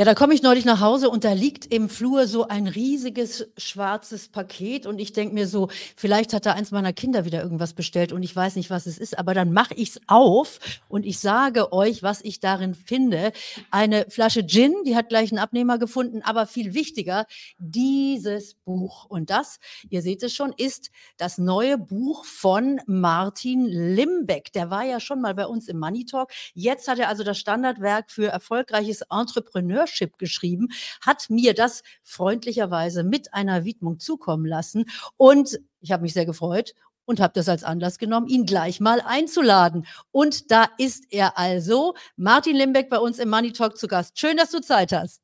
[0.00, 3.50] Ja, da komme ich neulich nach Hause und da liegt im Flur so ein riesiges
[3.58, 7.74] schwarzes Paket und ich denke mir so, vielleicht hat da eins meiner Kinder wieder irgendwas
[7.74, 10.58] bestellt und ich weiß nicht, was es ist, aber dann mache ich es auf
[10.88, 13.32] und ich sage euch, was ich darin finde.
[13.70, 17.26] Eine Flasche Gin, die hat gleich einen Abnehmer gefunden, aber viel wichtiger,
[17.58, 19.04] dieses Buch.
[19.04, 19.58] Und das,
[19.90, 24.50] ihr seht es schon, ist das neue Buch von Martin Limbeck.
[24.54, 26.30] Der war ja schon mal bei uns im Money Talk.
[26.54, 30.68] Jetzt hat er also das Standardwerk für erfolgreiches Entrepreneurship Leadership geschrieben,
[31.00, 34.86] hat mir das freundlicherweise mit einer Widmung zukommen lassen.
[35.16, 36.74] Und ich habe mich sehr gefreut
[37.04, 39.86] und habe das als Anlass genommen, ihn gleich mal einzuladen.
[40.12, 44.18] Und da ist er also, Martin Limbeck bei uns im Money Talk zu Gast.
[44.18, 45.22] Schön, dass du Zeit hast.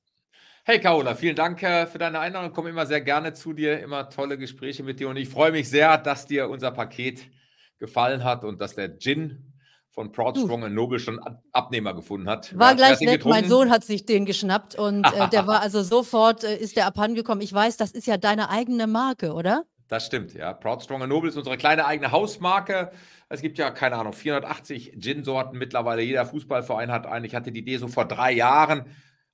[0.65, 2.49] Hey Carola, vielen Dank äh, für deine Einladung.
[2.49, 5.53] Ich komme immer sehr gerne zu dir, immer tolle Gespräche mit dir und ich freue
[5.53, 7.31] mich sehr, dass dir unser Paket
[7.79, 9.56] gefallen hat und dass der Gin
[9.97, 11.19] von Proud, Strong and Noble schon
[11.53, 12.57] Abnehmer gefunden hat.
[12.57, 13.31] War gleich getrunken?
[13.31, 16.87] mein Sohn hat sich den geschnappt und äh, der war also sofort, äh, ist der
[16.87, 17.43] abhandengekommen.
[17.43, 19.65] Ich weiß, das ist ja deine eigene Marke, oder?
[19.89, 20.53] Das stimmt, ja.
[20.53, 22.91] Proud, Strong and Noble ist unsere kleine eigene Hausmarke.
[23.31, 26.03] Es gibt ja, keine Ahnung, 480 Gin-Sorten mittlerweile.
[26.03, 27.25] Jeder Fußballverein hat einen.
[27.25, 28.85] Ich hatte die Idee so vor drei Jahren.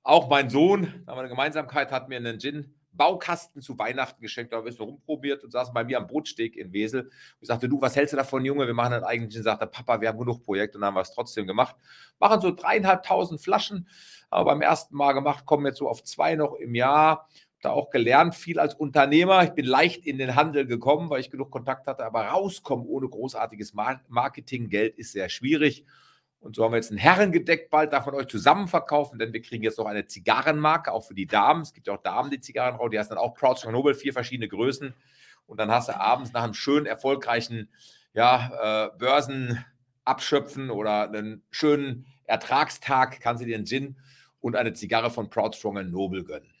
[0.01, 4.21] Auch mein Sohn, da haben wir eine Gemeinsamkeit, hat mir einen Gin Baukasten zu Weihnachten
[4.21, 7.09] geschenkt, da habe ich so rumprobiert und saß bei mir am Brotsteg in Wesel.
[7.41, 8.67] Ich sagte, du, was hältst du davon, Junge?
[8.67, 9.43] Wir machen einen eigenen Gin.
[9.43, 11.75] Sagte, Papa, wir haben genug Projekt und dann haben wir es trotzdem gemacht.
[12.19, 13.87] Machen so dreieinhalbtausend Flaschen,
[14.29, 17.27] aber beim ersten Mal gemacht, kommen jetzt so auf zwei noch im Jahr.
[17.61, 19.41] Da auch gelernt, viel als Unternehmer.
[19.45, 23.07] Ich bin leicht in den Handel gekommen, weil ich genug Kontakt hatte, aber rauskommen ohne
[23.07, 25.85] großartiges Marketinggeld ist sehr schwierig.
[26.43, 29.41] Und so haben wir jetzt ein Herrengedeck bald, darf man euch zusammen verkaufen, denn wir
[29.41, 31.61] kriegen jetzt noch eine Zigarrenmarke, auch für die Damen.
[31.61, 34.11] Es gibt ja auch Damen, die Zigarren rauchen, die heißt dann auch Proud Noble, vier
[34.11, 34.93] verschiedene Größen.
[35.45, 37.69] Und dann hast du abends nach einem schönen, erfolgreichen
[38.13, 43.97] ja, äh, Börsenabschöpfen oder einen schönen Ertragstag, kannst du dir einen Gin
[44.41, 46.52] und eine Zigarre von Proud Strong Noble gönnen.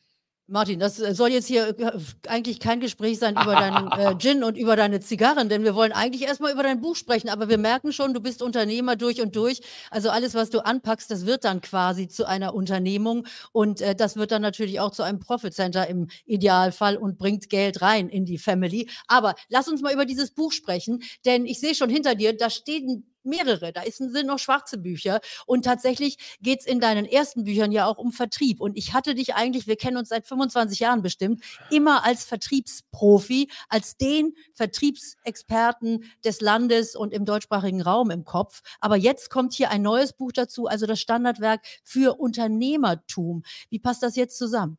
[0.53, 1.91] Martin, das soll jetzt hier äh,
[2.27, 5.91] eigentlich kein Gespräch sein über deinen äh, Gin und über deine Zigarren, denn wir wollen
[5.91, 9.35] eigentlich erstmal über dein Buch sprechen, aber wir merken schon, du bist Unternehmer durch und
[9.35, 9.61] durch.
[9.89, 14.15] Also alles, was du anpackst, das wird dann quasi zu einer Unternehmung und äh, das
[14.15, 18.25] wird dann natürlich auch zu einem Profit Center im Idealfall und bringt Geld rein in
[18.25, 18.87] die Family.
[19.07, 22.51] Aber lass uns mal über dieses Buch sprechen, denn ich sehe schon hinter dir, da
[22.51, 23.73] stehen mehrere.
[23.73, 25.19] Da ist, sind noch schwarze Bücher.
[25.45, 28.61] Und tatsächlich geht es in deinen ersten Büchern ja auch um Vertrieb.
[28.61, 33.49] Und ich hatte dich eigentlich, wir kennen uns seit 25 Jahren bestimmt, immer als Vertriebsprofi,
[33.69, 38.61] als den Vertriebsexperten des Landes und im deutschsprachigen Raum im Kopf.
[38.79, 43.43] Aber jetzt kommt hier ein neues Buch dazu, also das Standardwerk für Unternehmertum.
[43.69, 44.77] Wie passt das jetzt zusammen?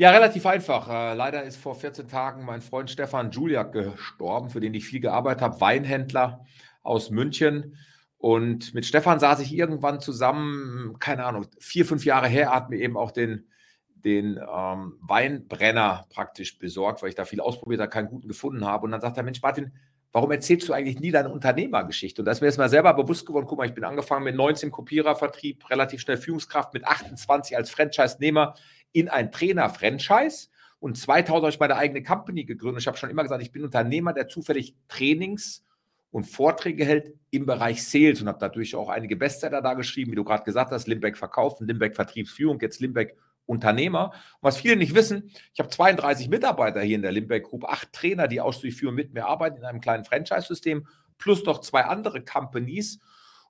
[0.00, 0.88] Ja, relativ einfach.
[0.88, 5.00] Äh, leider ist vor 14 Tagen mein Freund Stefan Juliak gestorben, für den ich viel
[5.00, 6.46] gearbeitet habe, Weinhändler
[6.82, 7.76] aus München.
[8.18, 12.78] Und mit Stefan saß ich irgendwann zusammen, keine Ahnung, vier, fünf Jahre her, hat mir
[12.78, 13.46] eben auch den,
[13.94, 18.84] den ähm, Weinbrenner praktisch besorgt, weil ich da viel ausprobiert habe, keinen guten gefunden habe.
[18.84, 19.72] Und dann sagt er, Mensch, Martin,
[20.12, 22.22] warum erzählst du eigentlich nie deine Unternehmergeschichte?
[22.22, 24.34] Und da ist mir jetzt mal selber bewusst geworden, guck mal, ich bin angefangen mit
[24.34, 28.54] 19 Kopierervertrieb, relativ schnell Führungskraft, mit 28 als Franchise-Nehmer
[28.92, 30.48] in ein Trainer-Franchise.
[30.80, 32.82] Und 2000 habe ich meine eigene Company gegründet.
[32.82, 35.64] Ich habe schon immer gesagt, ich bin Unternehmer, der zufällig Trainings
[36.10, 40.16] und Vorträge hält im Bereich Sales und habe dadurch auch einige Bestseller da geschrieben, wie
[40.16, 44.12] du gerade gesagt hast, Limbeck Verkaufen, Limbeck Vertriebsführung, jetzt Limbeck Unternehmer.
[44.40, 47.92] Und was viele nicht wissen, ich habe 32 Mitarbeiter hier in der Limbeck Group, acht
[47.92, 50.86] Trainer, die ausschließlich für und mit mir arbeiten in einem kleinen Franchise-System,
[51.18, 53.00] plus noch zwei andere Companies.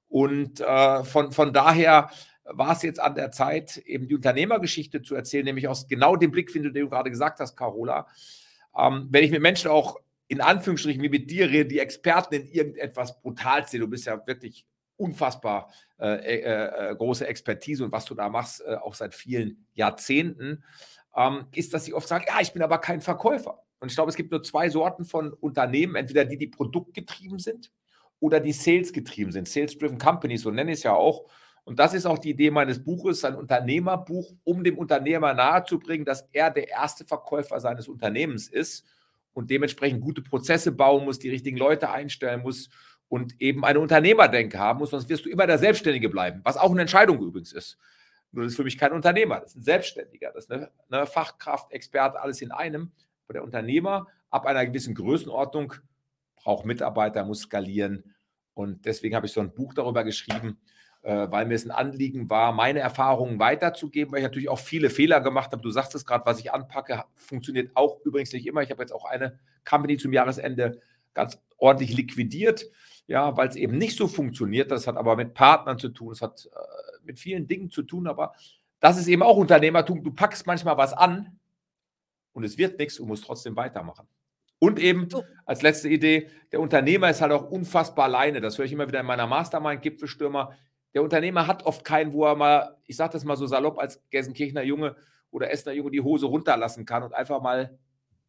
[0.09, 2.11] Und äh, von, von daher
[2.45, 6.31] war es jetzt an der Zeit, eben die Unternehmergeschichte zu erzählen, nämlich aus genau dem
[6.31, 8.07] Blickwinkel, den du gerade gesagt hast, Carola.
[8.77, 9.97] Ähm, wenn ich mit Menschen auch
[10.29, 13.81] in Anführungsstrichen wie mit dir rede, die Experten in irgendetwas brutal sehen.
[13.81, 14.67] Du bist ja wirklich
[14.97, 19.67] unfassbar äh, äh, äh, große Expertise und was du da machst, äh, auch seit vielen
[19.75, 20.65] Jahrzehnten,
[21.17, 23.63] ähm, ist, dass sie oft sagen, ja, ich bin aber kein Verkäufer.
[23.81, 27.73] Und ich glaube, es gibt nur zwei Sorten von Unternehmen, entweder die, die produktgetrieben sind
[28.21, 29.49] oder die sales-getrieben sind.
[29.49, 31.27] Sales-driven Companies, so nenne ich es ja auch.
[31.65, 36.29] Und das ist auch die Idee meines Buches, ein Unternehmerbuch, um dem Unternehmer nahezubringen, dass
[36.33, 38.85] er der erste Verkäufer seines Unternehmens ist
[39.39, 42.71] und dementsprechend gute Prozesse bauen muss, die richtigen Leute einstellen muss
[43.07, 46.73] und eben eine Unternehmerdenke haben muss, sonst wirst du immer der Selbstständige bleiben, was auch
[46.73, 47.79] eine Entscheidung übrigens ist.
[48.33, 51.07] Nur das ist für mich kein Unternehmer, das ist ein Selbstständiger, das ist eine, eine
[51.07, 52.91] Fachkraft, Experte, alles in einem.
[53.27, 55.73] Aber der Unternehmer ab einer gewissen Größenordnung
[56.35, 58.17] braucht Mitarbeiter, muss skalieren.
[58.55, 60.59] Und deswegen habe ich so ein Buch darüber geschrieben,
[61.09, 65.21] weil mir es ein Anliegen war, meine Erfahrungen weiterzugeben, weil ich natürlich auch viele Fehler
[65.21, 65.63] gemacht habe.
[65.63, 68.63] Du sagst es gerade, was ich anpacke, funktioniert auch übrigens nicht immer.
[68.63, 70.81] Ich habe jetzt auch eine Company zum Jahresende
[71.15, 72.67] ganz ordentlich liquidiert,
[73.07, 74.71] ja, weil es eben nicht so funktioniert.
[74.71, 78.07] Das hat aber mit Partnern zu tun, es hat äh, mit vielen Dingen zu tun,
[78.07, 78.35] aber
[78.81, 80.05] das ist eben auch Unternehmertum.
[80.05, 81.39] Du packst manchmal was an
[82.33, 84.07] und es wird nichts und musst trotzdem weitermachen.
[84.61, 85.09] Und eben
[85.47, 88.41] als letzte Idee, der Unternehmer ist halt auch unfassbar alleine.
[88.41, 90.53] Das höre ich immer wieder in meiner Mastermind-Gipfelstürmer.
[90.95, 94.03] Der Unternehmer hat oft keinen, wo er mal, ich sage das mal so salopp, als
[94.11, 94.97] Gelsenkirchener Junge
[95.31, 97.79] oder Essener Junge die Hose runterlassen kann und einfach mal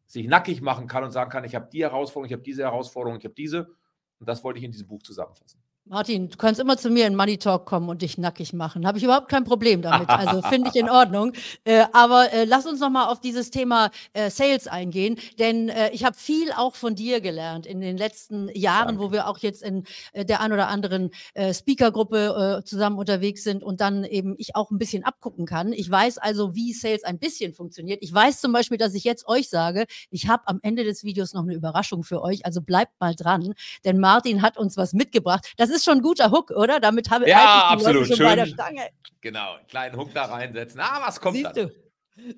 [0.06, 3.20] sich nackig machen kann und sagen kann, ich habe die Herausforderung, ich habe diese Herausforderung,
[3.20, 3.76] ich habe diese.
[4.20, 5.62] Und das wollte ich in diesem Buch zusammenfassen.
[5.92, 8.86] Martin, du kannst immer zu mir in Money Talk kommen und dich nackig machen.
[8.86, 10.08] Habe ich überhaupt kein Problem damit.
[10.08, 11.34] Also finde ich in Ordnung.
[11.64, 15.90] Äh, aber äh, lass uns noch mal auf dieses Thema äh, Sales eingehen, denn äh,
[15.90, 19.02] ich habe viel auch von dir gelernt in den letzten Jahren, Danke.
[19.02, 19.84] wo wir auch jetzt in
[20.14, 24.70] äh, der ein oder anderen äh, Speakergruppe zusammen unterwegs sind und dann eben ich auch
[24.70, 25.74] ein bisschen abgucken kann.
[25.74, 28.04] Ich weiß also, wie Sales ein bisschen funktioniert.
[28.04, 31.34] Ich weiß zum Beispiel, dass ich jetzt euch sage, ich habe am Ende des Videos
[31.34, 32.46] noch eine Überraschung für euch.
[32.46, 33.56] Also bleibt mal dran,
[33.86, 35.52] denn Martin hat uns was mitgebracht.
[35.58, 36.80] Das ist ist schon ein guter Hook, oder?
[36.80, 38.08] Damit habe ja, ich absolut.
[38.08, 38.90] Schön, bei der Stange.
[39.22, 40.80] Genau, einen kleinen Hook da reinsetzen.
[40.80, 41.68] Ah, was kommt Siehst dann?
[41.68, 41.90] Du?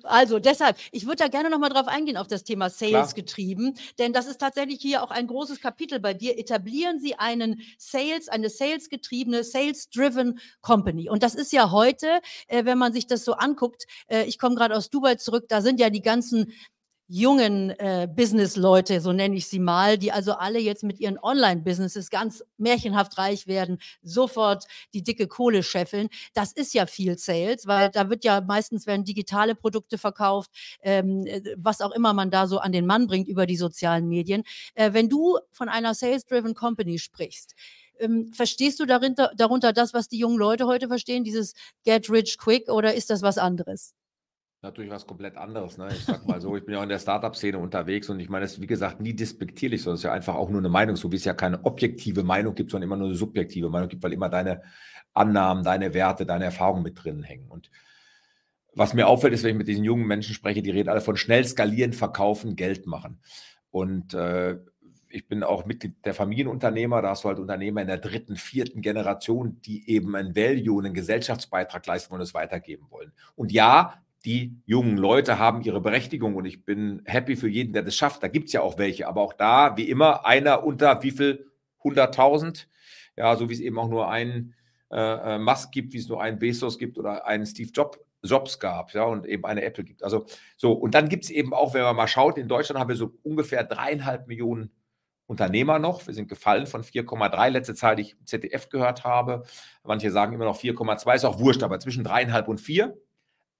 [0.04, 3.14] Also deshalb, ich würde da gerne nochmal drauf eingehen, auf das Thema Sales Klar.
[3.14, 6.38] getrieben, denn das ist tatsächlich hier auch ein großes Kapitel bei dir.
[6.38, 11.08] Etablieren Sie einen Sales, eine Sales-getriebene, Sales-driven Company.
[11.10, 14.54] Und das ist ja heute, äh, wenn man sich das so anguckt, äh, ich komme
[14.54, 16.52] gerade aus Dubai zurück, da sind ja die ganzen
[17.12, 22.08] jungen äh, Business-Leute, so nenne ich sie mal, die also alle jetzt mit ihren Online-Businesses
[22.08, 24.64] ganz märchenhaft reich werden, sofort
[24.94, 26.08] die dicke Kohle scheffeln.
[26.32, 30.50] Das ist ja viel Sales, weil da wird ja meistens werden digitale Produkte verkauft,
[30.82, 34.08] ähm, äh, was auch immer man da so an den Mann bringt über die sozialen
[34.08, 34.42] Medien.
[34.74, 37.54] Äh, wenn du von einer Sales-driven Company sprichst,
[38.00, 41.52] ähm, verstehst du darunter, darunter das, was die jungen Leute heute verstehen, dieses
[41.84, 43.92] Get Rich Quick, oder ist das was anderes?
[44.62, 45.76] Natürlich was komplett anderes.
[45.76, 45.88] Ne?
[45.90, 48.44] Ich sag mal so, ich bin ja auch in der Startup-Szene unterwegs und ich meine,
[48.44, 50.94] es ist wie gesagt nie despektierlich, sondern es ist ja einfach auch nur eine Meinung,
[50.94, 54.04] so wie es ja keine objektive Meinung gibt, sondern immer nur eine subjektive Meinung gibt,
[54.04, 54.62] weil immer deine
[55.14, 57.48] Annahmen, deine Werte, deine Erfahrungen mit drin hängen.
[57.48, 57.70] Und
[58.74, 61.16] was mir auffällt, ist, wenn ich mit diesen jungen Menschen spreche, die reden alle von
[61.16, 63.20] schnell skalieren, verkaufen, Geld machen.
[63.70, 64.58] Und äh,
[65.08, 67.02] ich bin auch Mitglied der Familienunternehmer.
[67.02, 70.94] Da hast du halt Unternehmer in der dritten, vierten Generation, die eben ein Value, einen
[70.94, 73.12] Gesellschaftsbeitrag leisten und es weitergeben wollen.
[73.34, 77.82] Und ja, die jungen Leute haben ihre Berechtigung und ich bin happy für jeden, der
[77.82, 78.22] das schafft.
[78.22, 81.46] Da gibt es ja auch welche, aber auch da, wie immer, einer unter wie viel?
[81.82, 82.66] 100.000.
[83.16, 84.54] Ja, so wie es eben auch nur einen
[84.90, 88.58] äh, äh, Musk gibt, wie es nur einen Bezos gibt oder einen Steve Jobs, Jobs
[88.60, 90.04] gab, ja, und eben eine Apple gibt.
[90.04, 90.26] Also
[90.56, 92.96] so, und dann gibt es eben auch, wenn man mal schaut, in Deutschland haben wir
[92.96, 94.70] so ungefähr dreieinhalb Millionen
[95.26, 96.06] Unternehmer noch.
[96.06, 99.42] Wir sind gefallen von 4,3, letzte Zahl, die ich ZDF gehört habe.
[99.82, 102.96] Manche sagen immer noch 4,2, ist auch wurscht, aber zwischen dreieinhalb und vier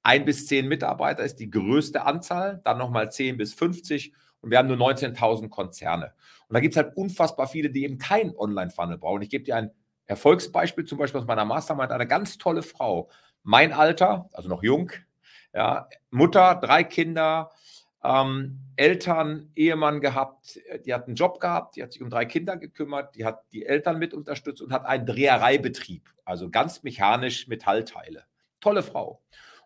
[0.03, 4.59] ein bis zehn Mitarbeiter ist die größte Anzahl, dann nochmal zehn bis 50 und wir
[4.59, 6.13] haben nur 19.000 Konzerne.
[6.49, 9.23] Und da gibt es halt unfassbar viele, die eben keinen Online-Funnel brauchen.
[9.23, 9.71] Ich gebe dir ein
[10.07, 13.09] Erfolgsbeispiel, zum Beispiel aus meiner Mastermind, eine ganz tolle Frau.
[13.45, 14.91] Mein Alter, also noch jung,
[15.55, 17.51] ja, Mutter, drei Kinder,
[18.03, 22.57] ähm, Eltern, Ehemann gehabt, die hat einen Job gehabt, die hat sich um drei Kinder
[22.57, 28.25] gekümmert, die hat die Eltern mit unterstützt und hat einen Drehereibetrieb, also ganz mechanisch Metallteile.
[28.61, 29.21] Tolle Frau.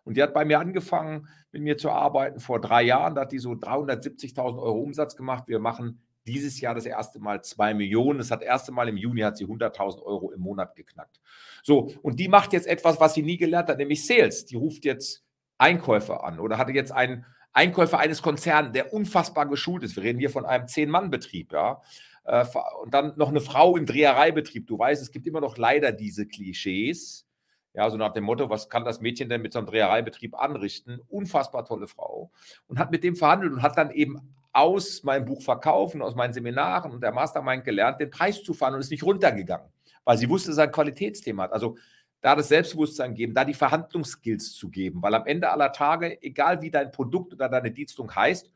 [0.07, 3.15] Und die hat bei mir angefangen, mit mir zu arbeiten vor drei Jahren.
[3.15, 5.43] Da hat die so 370.000 Euro Umsatz gemacht.
[5.47, 8.17] Wir machen dieses Jahr das erste Mal zwei Millionen.
[8.17, 11.19] Das hat erste Mal im Juni hat sie 100.000 Euro im Monat geknackt.
[11.61, 14.45] So, und die macht jetzt etwas, was sie nie gelernt hat, nämlich Sales.
[14.45, 15.25] Die ruft jetzt
[15.57, 19.97] Einkäufer an oder hatte jetzt einen Einkäufer eines Konzerns, der unfassbar geschult ist.
[19.97, 21.81] Wir reden hier von einem Zehn-Mann-Betrieb, ja.
[22.23, 22.45] Äh,
[22.81, 24.67] und dann noch eine Frau im Drehereibetrieb.
[24.67, 27.26] Du weißt, es gibt immer noch leider diese Klischees
[27.77, 30.99] ja, so nach dem Motto, was kann das Mädchen denn mit so einem Drehereibetrieb anrichten?
[31.09, 32.31] Unfassbar tolle Frau.
[32.65, 36.33] Und hat mit dem verhandelt und hat dann eben aus meinem Buch Verkaufen, aus meinen
[36.33, 39.67] Seminaren und der Mastermind gelernt, den Preis zu fahren und ist nicht runtergegangen,
[40.03, 41.53] weil sie wusste, dass er ein Qualitätsthema hat.
[41.53, 41.77] Also
[42.19, 46.63] da das Selbstbewusstsein geben, da die Verhandlungsskills zu geben, weil am Ende aller Tage, egal
[46.63, 48.51] wie dein Produkt oder deine Dienstleistung heißt,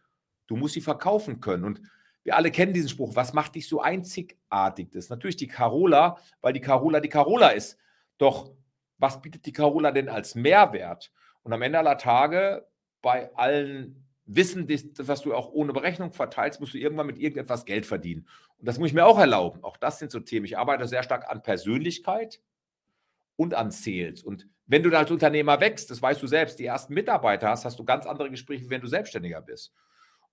[0.48, 1.66] du musst sie verkaufen können.
[1.66, 1.80] Und
[2.24, 4.90] wir alle kennen diesen Spruch, was macht dich so einzigartig?
[4.90, 7.78] Das ist natürlich die Carola, weil die Carola die Carola ist.
[8.18, 8.51] Doch
[9.01, 11.12] was bietet die Carola denn als Mehrwert?
[11.43, 12.67] Und am Ende aller Tage,
[13.01, 14.67] bei allen Wissen,
[14.98, 18.27] was du auch ohne Berechnung verteilst, musst du irgendwann mit irgendetwas Geld verdienen.
[18.60, 19.63] Und das muss ich mir auch erlauben.
[19.63, 20.46] Auch das sind so Themen.
[20.46, 22.39] Ich arbeite sehr stark an Persönlichkeit
[23.36, 24.22] und an Sales.
[24.24, 27.65] Und wenn du da als Unternehmer wächst, das weißt du selbst, die ersten Mitarbeiter hast,
[27.65, 29.74] hast du ganz andere Gespräche, wenn du Selbstständiger bist.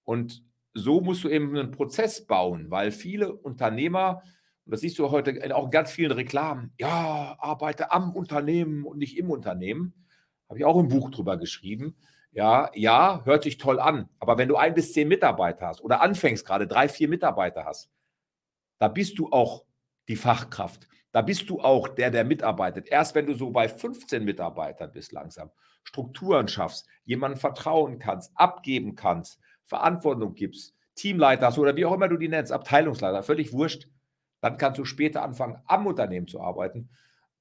[0.04, 0.44] Und
[0.74, 4.22] so musst du eben einen Prozess bauen, weil viele Unternehmer
[4.68, 8.98] und das siehst du heute auch in ganz vielen Reklamen, ja, arbeite am Unternehmen und
[8.98, 9.94] nicht im Unternehmen.
[10.46, 11.96] Habe ich auch ein Buch drüber geschrieben.
[12.32, 14.10] Ja, ja, hört sich toll an.
[14.18, 17.88] Aber wenn du ein bis zehn Mitarbeiter hast oder anfängst gerade drei, vier Mitarbeiter hast,
[18.76, 19.64] da bist du auch
[20.06, 20.86] die Fachkraft.
[21.12, 22.88] Da bist du auch der, der mitarbeitet.
[22.88, 25.50] Erst wenn du so bei 15 Mitarbeitern bist langsam,
[25.82, 32.08] Strukturen schaffst, jemandem vertrauen kannst, abgeben kannst, Verantwortung gibst, Teamleiter hast oder wie auch immer
[32.08, 33.88] du die nennst, Abteilungsleiter, völlig wurscht,
[34.40, 36.90] dann kannst du später anfangen, am Unternehmen zu arbeiten.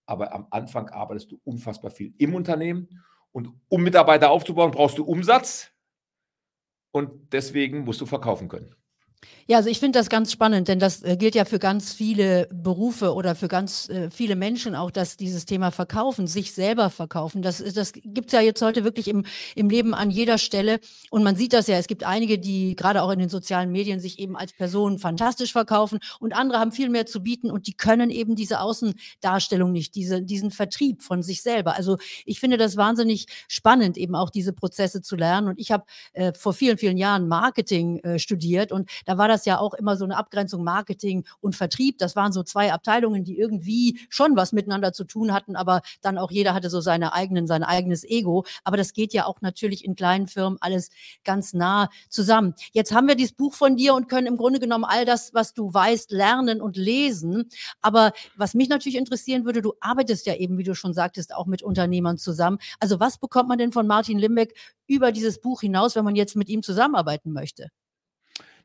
[0.05, 3.03] Aber am Anfang arbeitest du unfassbar viel im Unternehmen.
[3.31, 5.71] Und um Mitarbeiter aufzubauen, brauchst du Umsatz.
[6.91, 8.75] Und deswegen musst du verkaufen können.
[9.49, 12.49] Ja, also ich finde das ganz spannend, denn das äh, gilt ja für ganz viele
[12.53, 17.41] Berufe oder für ganz äh, viele Menschen auch, dass dieses Thema Verkaufen, sich selber verkaufen,
[17.41, 20.81] das, das gibt es ja jetzt heute wirklich im, im Leben an jeder Stelle.
[21.11, 24.01] Und man sieht das ja, es gibt einige, die gerade auch in den sozialen Medien
[24.01, 27.73] sich eben als Personen fantastisch verkaufen und andere haben viel mehr zu bieten und die
[27.73, 31.77] können eben diese Außendarstellung nicht, diese, diesen Vertrieb von sich selber.
[31.77, 35.47] Also ich finde das wahnsinnig spannend, eben auch diese Prozesse zu lernen.
[35.47, 39.45] Und ich habe äh, vor vielen, vielen Jahren Marketing äh, studiert und da war das
[39.45, 41.97] ja auch immer so eine Abgrenzung Marketing und Vertrieb.
[41.97, 46.17] Das waren so zwei Abteilungen, die irgendwie schon was miteinander zu tun hatten, aber dann
[46.17, 48.43] auch jeder hatte so seine eigenen, sein eigenes Ego.
[48.65, 50.89] Aber das geht ja auch natürlich in kleinen Firmen alles
[51.23, 52.53] ganz nah zusammen.
[52.73, 55.53] Jetzt haben wir dieses Buch von dir und können im Grunde genommen all das, was
[55.53, 57.47] du weißt, lernen und lesen.
[57.81, 61.45] Aber was mich natürlich interessieren würde, du arbeitest ja eben, wie du schon sagtest, auch
[61.45, 62.57] mit Unternehmern zusammen.
[62.81, 64.53] Also was bekommt man denn von Martin Limbeck
[64.85, 67.69] über dieses Buch hinaus, wenn man jetzt mit ihm zusammenarbeiten möchte?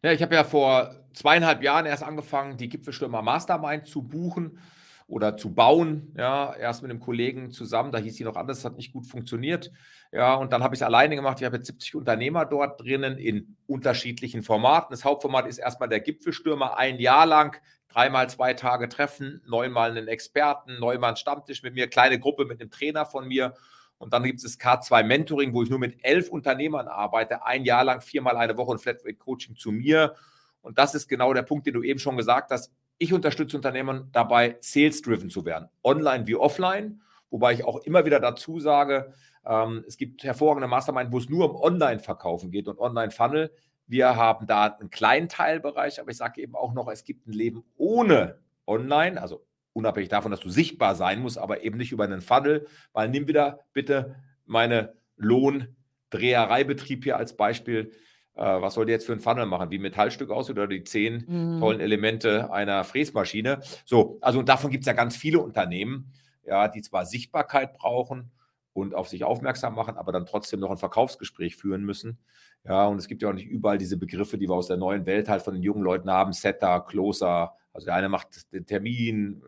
[0.05, 4.59] Ja, ich habe ja vor zweieinhalb Jahren erst angefangen, die Gipfelstürmer Mastermind zu buchen
[5.07, 6.13] oder zu bauen.
[6.17, 9.71] Ja, erst mit einem Kollegen zusammen, da hieß sie noch anders, hat nicht gut funktioniert.
[10.11, 11.39] Ja, und dann habe ich es alleine gemacht.
[11.41, 14.91] Ich habe jetzt 70 Unternehmer dort drinnen in unterschiedlichen Formaten.
[14.91, 20.09] Das Hauptformat ist erstmal der Gipfelstürmer, ein Jahr lang, dreimal zwei Tage treffen, neunmal einen
[20.09, 23.55] Experten, neunmal einen Stammtisch mit mir, kleine Gruppe mit einem Trainer von mir
[24.03, 27.65] und dann gibt es das K2 Mentoring, wo ich nur mit elf Unternehmern arbeite, ein
[27.65, 30.17] Jahr lang, viermal eine Woche und Flatrate Coaching zu mir.
[30.61, 32.73] Und das ist genau der Punkt, den du eben schon gesagt hast.
[32.99, 37.01] Ich unterstütze Unternehmen dabei, sales-driven zu werden, online wie offline.
[37.31, 39.15] Wobei ich auch immer wieder dazu sage,
[39.47, 43.53] ähm, es gibt hervorragende Mastermind, wo es nur um Online-Verkaufen geht und Online-Funnel.
[43.87, 47.33] Wir haben da einen kleinen Teilbereich, aber ich sage eben auch noch, es gibt ein
[47.33, 52.05] Leben ohne Online, also unabhängig davon, dass du sichtbar sein musst, aber eben nicht über
[52.05, 57.93] einen Funnel, weil nimm wieder bitte meine Lohndrehereibetrieb hier als Beispiel.
[58.35, 59.71] Äh, was soll der jetzt für ein Funnel machen?
[59.71, 61.61] Wie ein Metallstück aus oder die zehn mhm.
[61.61, 63.61] tollen Elemente einer Fräsmaschine?
[63.85, 66.13] So, also davon gibt es ja ganz viele Unternehmen,
[66.45, 68.31] ja, die zwar Sichtbarkeit brauchen
[68.73, 72.19] und auf sich aufmerksam machen, aber dann trotzdem noch ein Verkaufsgespräch führen müssen.
[72.65, 75.05] Ja, und es gibt ja auch nicht überall diese Begriffe, die wir aus der neuen
[75.05, 77.55] Welt halt von den jungen Leuten haben, Setter, Closer.
[77.73, 79.43] Also der eine macht den Termin,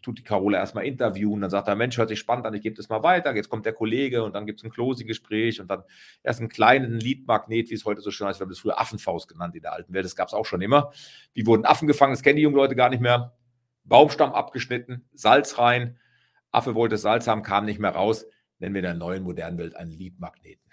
[0.00, 2.76] tut die Carola erstmal interviewen, dann sagt er, Mensch, hört sich spannend an, ich gebe
[2.76, 5.82] das mal weiter, jetzt kommt der Kollege und dann gibt es ein Closing-Gespräch und dann
[6.22, 9.28] erst einen kleinen Leadmagnet, wie es heute so schön heißt, wir haben das früher Affenfaust
[9.28, 10.92] genannt in der alten Welt, das gab es auch schon immer.
[11.32, 13.36] Wie wurden Affen gefangen, das kennen die jungen Leute gar nicht mehr.
[13.84, 15.98] Baumstamm abgeschnitten, Salz rein,
[16.50, 18.26] Affe wollte Salz haben, kam nicht mehr raus,
[18.58, 20.69] nennen wir in der neuen modernen Welt einen Leadmagneten.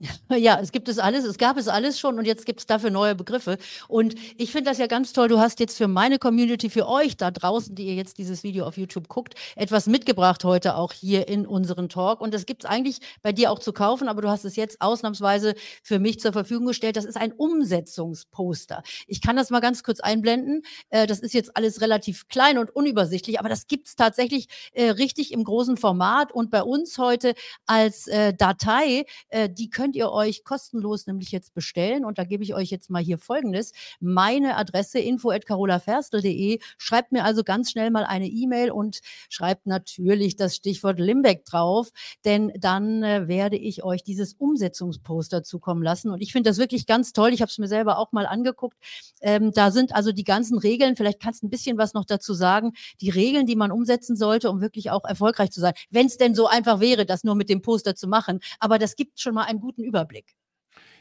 [0.36, 2.90] Ja, es gibt es alles, es gab es alles schon und jetzt gibt es dafür
[2.90, 3.58] neue Begriffe.
[3.88, 5.28] Und ich finde das ja ganz toll.
[5.28, 8.66] Du hast jetzt für meine Community, für euch da draußen, die ihr jetzt dieses Video
[8.66, 12.20] auf YouTube guckt, etwas mitgebracht heute auch hier in unseren Talk.
[12.20, 14.80] Und das gibt es eigentlich bei dir auch zu kaufen, aber du hast es jetzt
[14.80, 16.96] ausnahmsweise für mich zur Verfügung gestellt.
[16.96, 18.82] Das ist ein Umsetzungsposter.
[19.06, 20.62] Ich kann das mal ganz kurz einblenden.
[20.90, 24.90] Äh, das ist jetzt alles relativ klein und unübersichtlich, aber das gibt es tatsächlich äh,
[24.90, 27.34] richtig im großen Format und bei uns heute
[27.66, 29.04] als äh, Datei.
[29.50, 32.04] die könnt ihr euch kostenlos nämlich jetzt bestellen.
[32.04, 33.70] Und da gebe ich euch jetzt mal hier folgendes.
[34.00, 36.58] Meine Adresse info.carolaferstel.de.
[36.76, 41.90] Schreibt mir also ganz schnell mal eine E-Mail und schreibt natürlich das Stichwort Limbeck drauf,
[42.24, 46.10] denn dann äh, werde ich euch dieses Umsetzungsposter zukommen lassen.
[46.10, 47.32] Und ich finde das wirklich ganz toll.
[47.32, 48.76] Ich habe es mir selber auch mal angeguckt.
[49.20, 50.96] Ähm, da sind also die ganzen Regeln.
[50.96, 52.72] Vielleicht kannst du ein bisschen was noch dazu sagen.
[53.00, 55.74] Die Regeln, die man umsetzen sollte, um wirklich auch erfolgreich zu sein.
[55.90, 58.40] Wenn es denn so einfach wäre, das nur mit dem Poster zu machen.
[58.58, 60.34] Aber das gibt schon mal einen guten guten Überblick.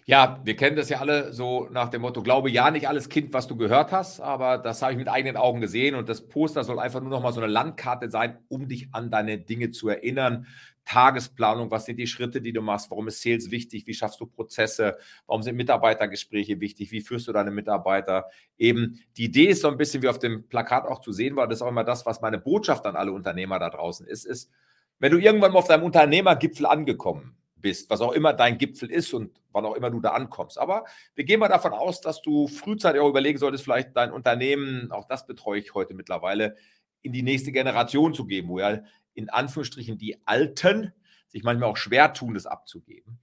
[0.08, 3.34] Ja, wir kennen das ja alle so nach dem Motto, glaube ja nicht alles Kind,
[3.34, 6.64] was du gehört hast, aber das habe ich mit eigenen Augen gesehen und das Poster
[6.64, 9.90] soll einfach nur noch mal so eine Landkarte sein, um dich an deine Dinge zu
[9.90, 10.46] erinnern.
[10.86, 14.28] Tagesplanung, was sind die Schritte, die du machst, warum ist Sales wichtig, wie schaffst du
[14.28, 18.26] Prozesse, warum sind Mitarbeitergespräche wichtig, wie führst du deine Mitarbeiter.
[18.60, 21.48] Eben die Idee ist so ein bisschen wie auf dem Plakat auch zu sehen war,
[21.48, 24.52] das ist auch immer das, was meine Botschaft an alle Unternehmer da draußen ist, ist,
[25.00, 29.12] wenn du irgendwann mal auf deinem Unternehmergipfel angekommen bist, was auch immer dein Gipfel ist
[29.12, 30.60] und wann auch immer du da ankommst.
[30.60, 34.92] Aber wir gehen mal davon aus, dass du frühzeitig auch überlegen solltest, vielleicht dein Unternehmen,
[34.92, 36.58] auch das betreue ich heute mittlerweile,
[37.02, 38.84] in die nächste Generation zu geben, wo ja
[39.16, 40.94] in Anführungsstrichen die Alten
[41.28, 43.18] sich manchmal auch schwer tun, das abzugeben.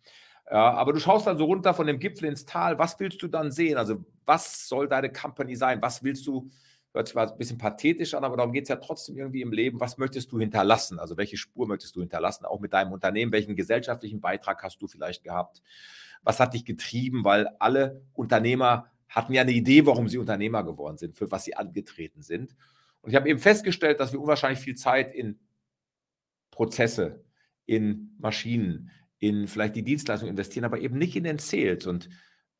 [0.50, 2.80] Ja, aber du schaust dann so runter von dem Gipfel ins Tal.
[2.80, 3.76] Was willst du dann sehen?
[3.78, 5.80] Also, was soll deine Company sein?
[5.82, 6.50] Was willst du
[6.94, 9.52] hört sich zwar ein bisschen pathetisch an, aber darum geht es ja trotzdem irgendwie im
[9.52, 9.80] Leben.
[9.80, 10.98] Was möchtest du hinterlassen?
[10.98, 13.32] Also welche Spur möchtest du hinterlassen, auch mit deinem Unternehmen?
[13.32, 15.62] Welchen gesellschaftlichen Beitrag hast du vielleicht gehabt?
[16.22, 17.24] Was hat dich getrieben?
[17.24, 21.54] Weil alle Unternehmer hatten ja eine Idee, warum sie Unternehmer geworden sind, für was sie
[21.54, 22.56] angetreten sind.
[23.00, 25.38] Und ich habe eben festgestellt, dass wir unwahrscheinlich viel Zeit in
[26.50, 27.24] Prozesse,
[27.66, 31.86] in Maschinen, in vielleicht die Dienstleistung investieren, aber eben nicht in den Sales.
[31.86, 32.08] Und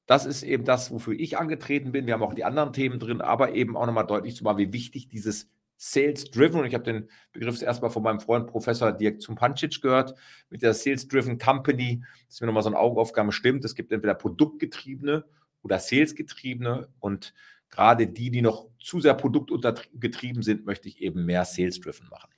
[0.07, 2.07] das ist eben das, wofür ich angetreten bin.
[2.07, 4.73] Wir haben auch die anderen Themen drin, aber eben auch nochmal deutlich zu machen, wie
[4.73, 9.81] wichtig dieses Sales-Driven, und ich habe den Begriff erstmal von meinem Freund Professor Dirk Zumpancic
[9.81, 10.15] gehört,
[10.49, 13.65] mit der Sales-Driven Company, dass mir nochmal so eine Augenaufgabe stimmt.
[13.65, 15.25] Es gibt entweder produktgetriebene
[15.63, 17.35] oder Sales-getriebene und
[17.69, 22.31] gerade die, die noch zu sehr produktuntergetrieben sind, möchte ich eben mehr Sales-Driven machen.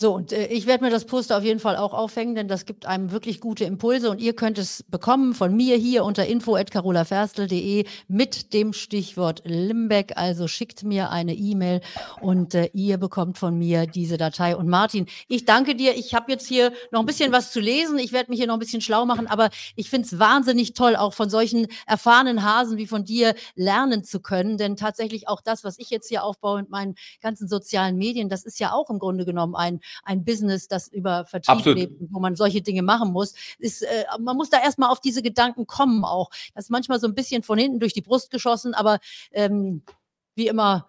[0.00, 2.66] So, und äh, ich werde mir das Poster auf jeden Fall auch aufhängen, denn das
[2.66, 7.84] gibt einem wirklich gute Impulse und ihr könnt es bekommen von mir hier unter info.carolaferstel.de
[8.06, 10.12] mit dem Stichwort Limbeck.
[10.14, 11.80] Also schickt mir eine E-Mail
[12.20, 14.54] und äh, ihr bekommt von mir diese Datei.
[14.54, 15.96] Und Martin, ich danke dir.
[15.96, 17.98] Ich habe jetzt hier noch ein bisschen was zu lesen.
[17.98, 20.94] Ich werde mich hier noch ein bisschen schlau machen, aber ich finde es wahnsinnig toll,
[20.94, 24.58] auch von solchen erfahrenen Hasen wie von dir lernen zu können.
[24.58, 28.44] Denn tatsächlich auch das, was ich jetzt hier aufbaue mit meinen ganzen sozialen Medien, das
[28.44, 31.78] ist ja auch im Grunde genommen ein ein Business, das über Vertrieb Absolut.
[31.78, 33.34] lebt, wo man solche Dinge machen muss.
[33.58, 36.30] Ist, äh, man muss da erstmal auf diese Gedanken kommen auch.
[36.54, 38.98] Das ist manchmal so ein bisschen von hinten durch die Brust geschossen, aber
[39.32, 39.82] ähm,
[40.34, 40.88] wie immer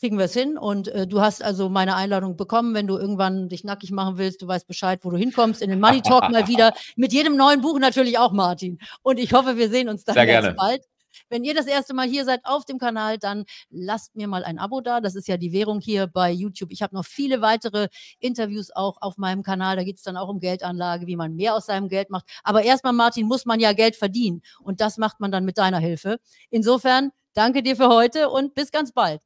[0.00, 0.58] kriegen wir es hin.
[0.58, 4.42] Und äh, du hast also meine Einladung bekommen, wenn du irgendwann dich nackig machen willst.
[4.42, 5.62] Du weißt Bescheid, wo du hinkommst.
[5.62, 6.72] In den Money Talk mal wieder.
[6.96, 8.78] Mit jedem neuen Buch natürlich auch, Martin.
[9.02, 10.82] Und ich hoffe, wir sehen uns dann Sehr ganz bald.
[11.30, 14.58] Wenn ihr das erste Mal hier seid auf dem Kanal, dann lasst mir mal ein
[14.58, 15.00] Abo da.
[15.00, 16.72] Das ist ja die Währung hier bei YouTube.
[16.72, 19.76] Ich habe noch viele weitere Interviews auch auf meinem Kanal.
[19.76, 22.26] Da geht es dann auch um Geldanlage, wie man mehr aus seinem Geld macht.
[22.42, 24.42] Aber erstmal, Martin, muss man ja Geld verdienen.
[24.60, 26.18] Und das macht man dann mit deiner Hilfe.
[26.50, 29.20] Insofern, danke dir für heute und bis ganz bald.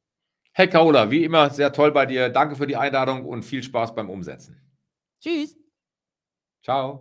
[0.53, 2.29] Hey Carola, wie immer sehr toll bei dir.
[2.29, 4.55] Danke für die Einladung und viel Spaß beim Umsetzen.
[5.19, 5.57] Tschüss.
[6.63, 6.93] Ciao.